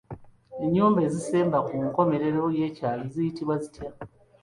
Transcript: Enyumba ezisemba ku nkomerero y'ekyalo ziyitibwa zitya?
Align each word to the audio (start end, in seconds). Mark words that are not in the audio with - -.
Enyumba 0.63 0.99
ezisemba 1.07 1.57
ku 1.67 1.73
nkomerero 1.87 2.43
y'ekyalo 2.57 3.03
ziyitibwa 3.13 3.55
zitya? 3.61 3.87